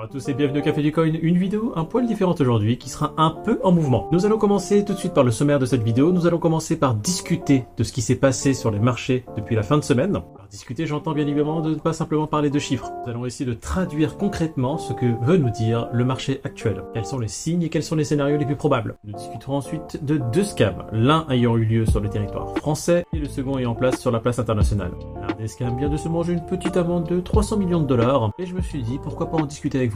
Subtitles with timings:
[0.00, 2.78] Bonjour à tous et bienvenue au Café du Coin, une vidéo un poil différente aujourd'hui
[2.78, 4.08] qui sera un peu en mouvement.
[4.12, 6.78] Nous allons commencer tout de suite par le sommaire de cette vidéo, nous allons commencer
[6.78, 10.12] par discuter de ce qui s'est passé sur les marchés depuis la fin de semaine.
[10.12, 12.90] Par discuter, j'entends bien évidemment de ne pas simplement parler de chiffres.
[13.04, 16.82] Nous allons essayer de traduire concrètement ce que veut nous dire le marché actuel.
[16.94, 18.96] Quels sont les signes et quels sont les scénarios les plus probables?
[19.04, 23.18] Nous discuterons ensuite de deux scams, l'un ayant eu lieu sur le territoire français et
[23.18, 24.92] le second ayant place sur la place internationale.
[25.20, 28.30] L'un des scams vient de se manger une petite amende de 300 millions de dollars
[28.38, 29.89] et je me suis dit pourquoi pas en discuter avec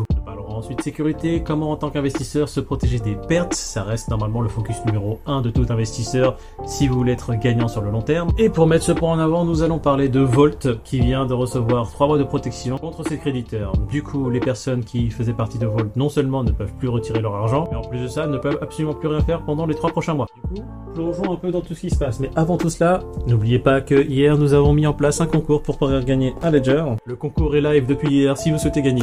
[0.65, 4.77] ensuite sécurité, comment en tant qu'investisseur se protéger des pertes, ça reste normalement le focus
[4.87, 8.31] numéro 1 de tout investisseur si vous voulez être gagnant sur le long terme.
[8.39, 11.35] Et pour mettre ce point en avant, nous allons parler de Volt qui vient de
[11.35, 13.73] recevoir 3 mois de protection contre ses créditeurs.
[13.91, 17.21] Du coup, les personnes qui faisaient partie de Volt non seulement ne peuvent plus retirer
[17.21, 19.75] leur argent, mais en plus de ça ne peuvent absolument plus rien faire pendant les
[19.75, 20.29] 3 prochains mois.
[20.35, 22.21] Du coup, plongeons un peu dans tout ce qui se passe.
[22.21, 25.63] Mais avant tout cela, n'oubliez pas que hier nous avons mis en place un concours
[25.63, 26.85] pour pouvoir gagner un Ledger.
[27.05, 29.03] Le concours est live depuis hier si vous souhaitez gagner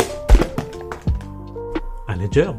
[2.32, 2.52] Ledger.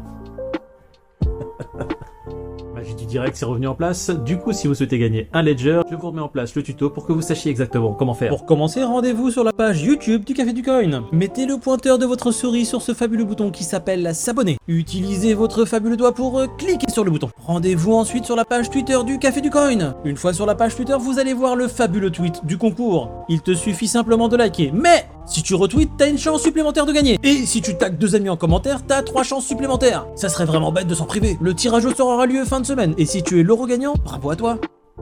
[2.75, 4.09] Magie du direct, c'est revenu en place.
[4.09, 6.89] Du coup, si vous souhaitez gagner un Ledger, je vous remets en place le tuto
[6.91, 8.29] pour que vous sachiez exactement comment faire.
[8.29, 11.05] Pour commencer, rendez-vous sur la page YouTube du Café du Coin.
[11.11, 14.57] Mettez le pointeur de votre souris sur ce fabuleux bouton qui s'appelle s'abonner.
[14.67, 17.29] Utilisez votre fabuleux doigt pour euh, cliquer sur le bouton.
[17.37, 19.95] Rendez-vous ensuite sur la page Twitter du Café du Coin.
[20.05, 23.09] Une fois sur la page Twitter, vous allez voir le fabuleux tweet du concours.
[23.27, 24.71] Il te suffit simplement de liker.
[24.71, 27.17] Mais si tu retweets, t'as une chance supplémentaire de gagner.
[27.23, 30.05] Et si tu tags deux amis en commentaire, t'as trois chances supplémentaires.
[30.15, 31.37] Ça serait vraiment bête de s'en priver.
[31.41, 32.93] Le tirage au sort aura lieu fin de semaine.
[32.97, 34.57] Et si tu es l'euro gagnant, bravo à toi.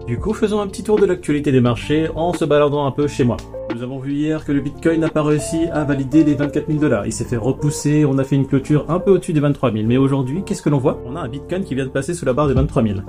[0.07, 3.07] Du coup, faisons un petit tour de l'actualité des marchés en se baladant un peu
[3.07, 3.37] chez moi.
[3.75, 6.79] Nous avons vu hier que le Bitcoin n'a pas réussi à valider les 24 000
[6.79, 7.05] dollars.
[7.05, 9.85] Il s'est fait repousser, on a fait une clôture un peu au-dessus des 23 000.
[9.85, 11.01] Mais aujourd'hui, qu'est-ce que l'on voit?
[11.05, 12.99] On a un Bitcoin qui vient de passer sous la barre des 23 000.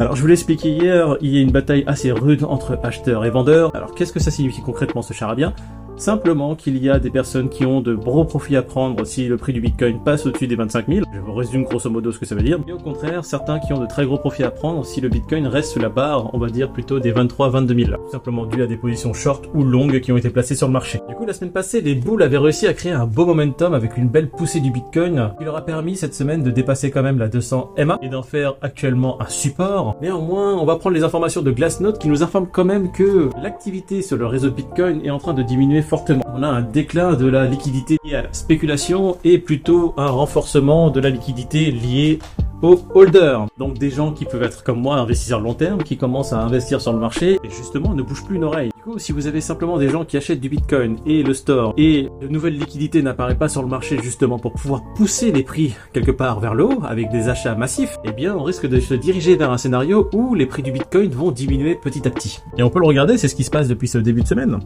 [0.00, 3.30] Alors je vous l'ai hier, il y a une bataille assez rude entre acheteurs et
[3.30, 3.70] vendeurs.
[3.76, 5.52] Alors qu'est-ce que ça signifie concrètement ce charabia?
[5.96, 9.36] Simplement qu'il y a des personnes qui ont de gros profits à prendre si le
[9.36, 11.06] prix du Bitcoin passe au-dessus des 25 000.
[11.12, 12.58] Je vous résume grosso modo ce que ça veut dire.
[12.66, 15.46] Et au contraire, certains qui ont de très gros profits à prendre si le Bitcoin
[15.46, 17.96] reste sous la barre, on va dire plutôt des 23-22 000.
[17.96, 20.72] Tout simplement dû à des positions short ou longues qui ont été placées sur le
[20.72, 21.00] marché.
[21.08, 23.96] Du coup, la semaine passée, les boules avaient réussi à créer un beau momentum avec
[23.96, 27.18] une belle poussée du Bitcoin qui leur a permis cette semaine de dépasser quand même
[27.18, 29.96] la 200 MA et d'en faire actuellement un support.
[30.00, 34.02] Néanmoins, on va prendre les informations de Glassnode qui nous informent quand même que l'activité
[34.02, 36.24] sur le réseau Bitcoin est en train de diminuer fortement.
[36.34, 40.90] On a un déclin de la liquidité liée à la spéculation et plutôt un renforcement
[40.90, 42.18] de la liquidité liée
[42.62, 43.46] aux holders.
[43.58, 46.80] Donc des gens qui peuvent être comme moi, investisseurs long terme, qui commencent à investir
[46.80, 48.70] sur le marché et justement ne bougent plus une oreille.
[48.76, 51.74] Du coup, si vous avez simplement des gens qui achètent du Bitcoin et le store
[51.76, 55.74] et de nouvelles liquidités n'apparaissent pas sur le marché justement pour pouvoir pousser les prix
[55.92, 58.94] quelque part vers le haut avec des achats massifs, eh bien on risque de se
[58.94, 62.40] diriger vers un scénario où les prix du Bitcoin vont diminuer petit à petit.
[62.58, 64.60] Et on peut le regarder, c'est ce qui se passe depuis ce début de semaine.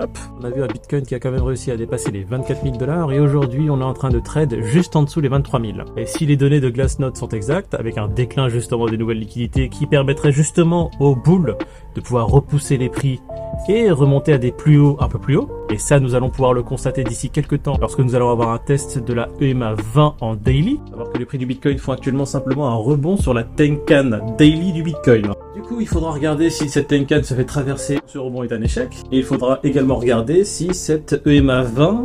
[0.00, 2.64] Hop, on a vu un Bitcoin qui a quand même réussi à dépasser les 24
[2.64, 5.60] 000 dollars et aujourd'hui on est en train de trade juste en dessous les 23
[5.60, 5.72] 000.
[5.96, 9.68] Et si les données de Glassnode sont exactes, avec un déclin justement des nouvelles liquidités
[9.68, 11.56] qui permettrait justement aux boules
[11.94, 13.20] de pouvoir repousser les prix
[13.68, 16.54] et remonter à des plus hauts, un peu plus hauts, et ça nous allons pouvoir
[16.54, 20.16] le constater d'ici quelques temps lorsque nous allons avoir un test de la EMA 20
[20.20, 23.44] en daily, alors que les prix du Bitcoin font actuellement simplement un rebond sur la
[23.44, 25.34] Tenkan daily du Bitcoin.
[25.54, 28.60] Du coup, il faudra regarder si cette Tenkan se fait traverser, ce rebond est un
[28.60, 32.04] échec, et il faudra également regarder si cette EMA 20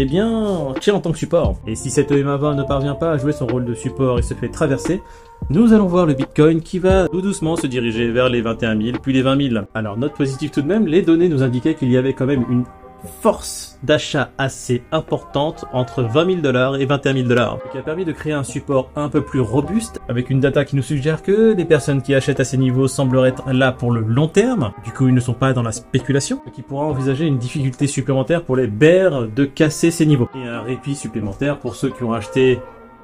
[0.00, 1.56] eh bien, tient en tant que support.
[1.66, 4.22] Et si cette EMA 20 ne parvient pas à jouer son rôle de support et
[4.22, 5.02] se fait traverser,
[5.50, 8.98] nous allons voir le Bitcoin qui va tout doucement se diriger vers les 21 000,
[9.02, 9.64] puis les 20 000.
[9.74, 12.44] Alors, note positive tout de même, les données nous indiquaient qu'il y avait quand même
[12.48, 12.64] une
[13.22, 18.04] force d'achat assez importante entre 20 000 dollars et 21 000 dollars, qui a permis
[18.04, 21.54] de créer un support un peu plus robuste, avec une data qui nous suggère que
[21.54, 24.92] les personnes qui achètent à ces niveaux sembleraient être là pour le long terme, du
[24.92, 28.42] coup ils ne sont pas dans la spéculation, ce qui pourra envisager une difficulté supplémentaire
[28.42, 32.12] pour les bears de casser ces niveaux, et un répit supplémentaire pour ceux qui ont
[32.12, 32.60] acheté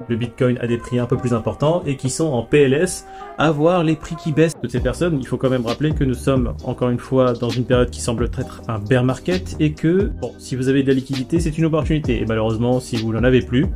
[0.07, 3.05] le Bitcoin à des prix un peu plus importants et qui sont en PLS
[3.37, 5.17] à voir les prix qui baissent de ces personnes.
[5.19, 8.01] Il faut quand même rappeler que nous sommes encore une fois dans une période qui
[8.01, 11.57] semble être un bear market et que bon, si vous avez de la liquidité, c'est
[11.57, 12.21] une opportunité.
[12.21, 13.67] Et malheureusement, si vous n'en avez plus,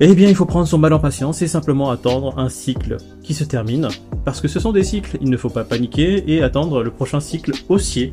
[0.00, 3.32] eh bien, il faut prendre son mal en patience et simplement attendre un cycle qui
[3.32, 3.88] se termine.
[4.24, 7.20] Parce que ce sont des cycles, il ne faut pas paniquer et attendre le prochain
[7.20, 8.12] cycle haussier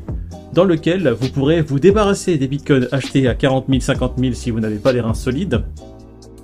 [0.54, 4.52] dans lequel vous pourrez vous débarrasser des bitcoins achetés à 40 000, 50 000 si
[4.52, 5.64] vous n'avez pas les reins solides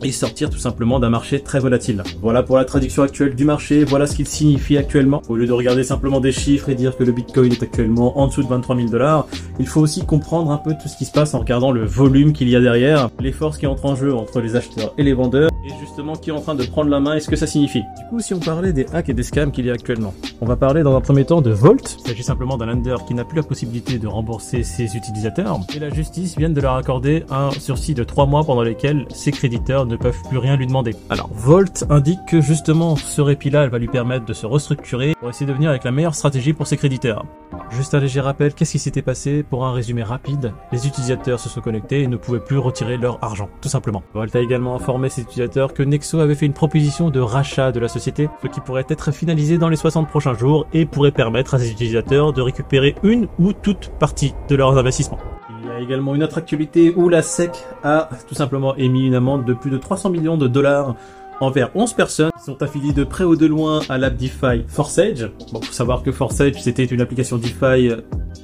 [0.03, 2.03] et sortir tout simplement d'un marché très volatile.
[2.21, 5.21] Voilà pour la traduction actuelle du marché, voilà ce qu'il signifie actuellement.
[5.29, 8.27] Au lieu de regarder simplement des chiffres et dire que le Bitcoin est actuellement en
[8.27, 9.27] dessous de 23 000 dollars,
[9.59, 12.33] il faut aussi comprendre un peu tout ce qui se passe en regardant le volume
[12.33, 15.13] qu'il y a derrière, les forces qui entrent en jeu entre les acheteurs et les
[15.13, 15.49] vendeurs,
[15.97, 17.81] justement qui est en train de prendre la main et ce que ça signifie?
[17.81, 20.45] Du coup, si on parlait des hacks et des scams qu'il y a actuellement, on
[20.45, 21.97] va parler dans un premier temps de Volt.
[22.01, 25.79] Il s'agit simplement d'un lender qui n'a plus la possibilité de rembourser ses utilisateurs et
[25.79, 29.87] la justice vient de leur accorder un sursis de 3 mois pendant lesquels ses créditeurs
[29.87, 30.95] ne peuvent plus rien lui demander.
[31.09, 35.47] Alors, Volt indique que justement ce répit-là va lui permettre de se restructurer pour essayer
[35.47, 37.25] de venir avec la meilleure stratégie pour ses créditeurs.
[37.71, 39.41] Juste un léger rappel, qu'est-ce qui s'était passé?
[39.41, 43.23] Pour un résumé rapide, les utilisateurs se sont connectés et ne pouvaient plus retirer leur
[43.23, 44.03] argent, tout simplement.
[44.13, 47.79] Volt a également informé ses utilisateurs que Nexo avait fait une proposition de rachat de
[47.79, 51.55] la société, ce qui pourrait être finalisé dans les 60 prochains jours et pourrait permettre
[51.55, 55.19] à ses utilisateurs de récupérer une ou toute partie de leurs investissements.
[55.61, 57.51] Il y a également une autre actualité où la SEC
[57.83, 60.95] a tout simplement émis une amende de plus de 300 millions de dollars
[61.39, 65.29] envers 11 personnes qui sont affiliées de près ou de loin à l'app DeFi Forsage.
[65.51, 68.01] Bon, faut savoir que Forsage, c'était une application DeFi euh,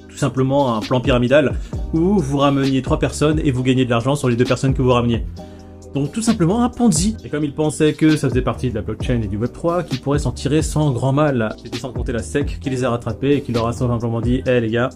[0.10, 1.54] tout simplement un plan pyramidal
[1.94, 4.82] où vous rameniez trois personnes et vous gagnez de l'argent sur les deux personnes que
[4.82, 5.26] vous rameniez.
[5.94, 7.16] Donc tout simplement un Ponzi.
[7.24, 10.02] Et comme il pensait que ça faisait partie de la blockchain et du Web3, qu'il
[10.02, 11.56] pourrait s'en tirer sans grand mal.
[11.64, 14.42] C'était sans compter la SEC qui les a rattrapés et qui leur a simplement dit,
[14.48, 14.90] hé les gars,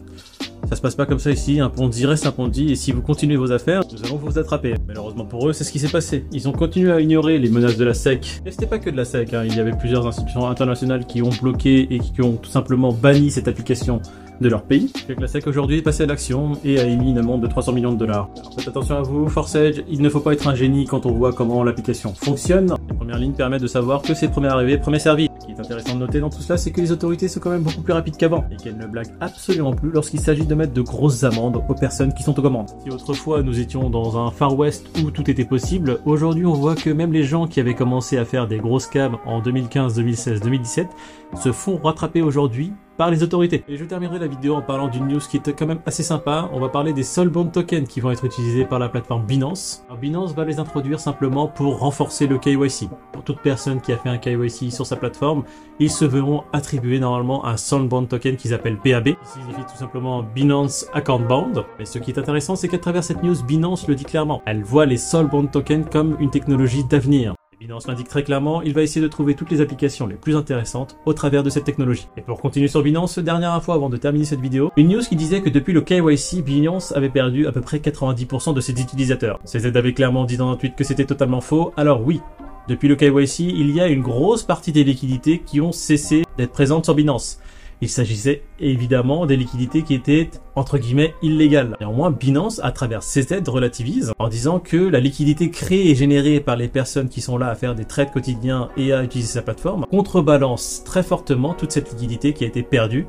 [0.69, 3.01] ça se passe pas comme ça ici, un Ponzi reste un Ponzi, et si vous
[3.01, 4.73] continuez vos affaires, nous allons vous attraper.
[4.85, 6.25] Malheureusement pour eux, c'est ce qui s'est passé.
[6.33, 8.41] Ils ont continué à ignorer les menaces de la SEC.
[8.45, 9.43] Et c'était pas que de la SEC, hein.
[9.45, 13.31] il y avait plusieurs institutions internationales qui ont bloqué et qui ont tout simplement banni
[13.31, 14.01] cette application
[14.41, 14.91] de leur pays.
[15.17, 17.91] la SEC aujourd'hui est passée à l'action et a émis une amende de 300 millions
[17.91, 18.29] de dollars.
[18.57, 21.33] faites attention à vous, Forsage, il ne faut pas être un génie quand on voit
[21.33, 22.75] comment l'application fonctionne.
[22.89, 25.29] Les premières lignes permettent de savoir que c'est premier arrivé, premier servi.
[25.39, 27.49] Ce qui est intéressant de noter dans tout cela, c'est que les autorités sont quand
[27.49, 30.73] même beaucoup plus rapides qu'avant et qu'elles ne blaguent absolument plus lorsqu'il s'agit de mettre
[30.73, 32.69] de grosses amendes aux personnes qui sont aux commandes.
[32.83, 36.75] Si autrefois nous étions dans un Far West où tout était possible, aujourd'hui on voit
[36.75, 40.41] que même les gens qui avaient commencé à faire des grosses scams en 2015, 2016,
[40.41, 40.87] 2017
[41.35, 43.63] se font rattraper aujourd'hui par les autorités.
[43.67, 46.49] Et je terminerai la vidéo en parlant d'une news qui est quand même assez sympa.
[46.51, 49.83] On va parler des Soulbound tokens qui vont être utilisés par la plateforme Binance.
[49.87, 52.89] Alors Binance va les introduire simplement pour renforcer le KYC.
[53.13, 55.43] Pour toute personne qui a fait un KYC sur sa plateforme,
[55.79, 60.23] ils se verront attribuer normalement un Soulbound token qu'ils appellent PAB, qui signifie tout simplement
[60.23, 61.63] Binance Account Bound.
[61.77, 64.41] Mais ce qui est intéressant, c'est qu'à travers cette news, Binance le dit clairement.
[64.45, 67.36] Elle voit les Soulbound tokens comme une technologie d'avenir.
[67.59, 70.95] Binance l'indique très clairement, il va essayer de trouver toutes les applications les plus intéressantes
[71.07, 72.07] au travers de cette technologie.
[72.15, 75.15] Et pour continuer sur Binance, dernière info avant de terminer cette vidéo, une news qui
[75.15, 79.39] disait que depuis le KYC, Binance avait perdu à peu près 90% de ses utilisateurs.
[79.43, 82.21] CZ avait clairement dit dans un tweet que c'était totalement faux, alors oui,
[82.67, 86.51] depuis le KYC, il y a une grosse partie des liquidités qui ont cessé d'être
[86.51, 87.39] présentes sur Binance.
[87.81, 91.77] Il s'agissait évidemment des liquidités qui étaient entre guillemets illégales.
[91.79, 96.39] Néanmoins, Binance, à travers ses aides, relativise en disant que la liquidité créée et générée
[96.39, 99.41] par les personnes qui sont là à faire des trades quotidiens et à utiliser sa
[99.43, 103.05] plateforme contrebalance très fortement toute cette liquidité qui a été perdue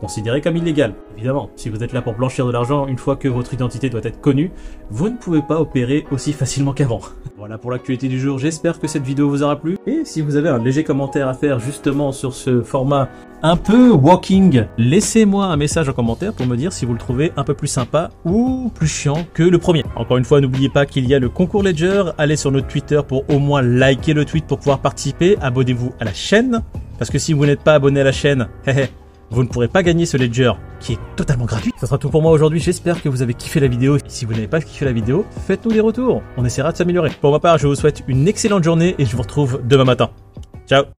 [0.00, 0.94] considérée comme illégale.
[1.16, 4.00] Évidemment, si vous êtes là pour blanchir de l'argent une fois que votre identité doit
[4.04, 4.50] être connue,
[4.90, 7.00] vous ne pouvez pas opérer aussi facilement qu'avant.
[7.36, 9.76] voilà pour l'actualité du jour, j'espère que cette vidéo vous aura plu.
[9.86, 13.08] Et si vous avez un léger commentaire à faire justement sur ce format
[13.42, 17.32] un peu walking, laissez-moi un message en commentaire pour me dire si vous le trouvez
[17.36, 19.84] un peu plus sympa ou plus chiant que le premier.
[19.96, 23.00] Encore une fois, n'oubliez pas qu'il y a le concours Ledger, allez sur notre Twitter
[23.06, 26.62] pour au moins liker le tweet pour pouvoir participer, abonnez-vous à la chaîne,
[26.98, 28.48] parce que si vous n'êtes pas abonné à la chaîne,
[29.30, 31.72] vous ne pourrez pas gagner ce Ledger qui est totalement gratuit.
[31.80, 33.98] Ce sera tout pour moi aujourd'hui, j'espère que vous avez kiffé la vidéo.
[34.06, 37.10] si vous n'avez pas kiffé la vidéo, faites-nous des retours, on essaiera de s'améliorer.
[37.20, 40.10] Pour ma part, je vous souhaite une excellente journée et je vous retrouve demain matin.
[40.68, 40.84] Ciao